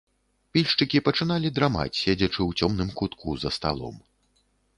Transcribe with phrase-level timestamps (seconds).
[0.55, 3.95] Пільшчыкі пачыналі драмаць, седзячы ў цёмным кутку за сталом.